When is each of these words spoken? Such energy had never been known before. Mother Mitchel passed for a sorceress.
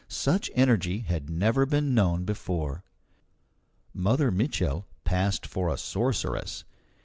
Such 0.07 0.49
energy 0.55 1.01
had 1.01 1.29
never 1.29 1.63
been 1.67 1.93
known 1.93 2.23
before. 2.25 2.83
Mother 3.93 4.31
Mitchel 4.31 4.87
passed 5.03 5.45
for 5.45 5.69
a 5.71 5.77
sorceress. 5.77 6.63